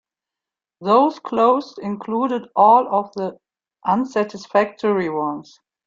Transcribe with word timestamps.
Those 0.79 1.19
closed 1.19 1.77
included 1.77 2.47
all 2.55 2.87
of 2.91 3.11
the 3.13 3.37
unsatisfactory 3.85 5.09
ones. 5.09 5.59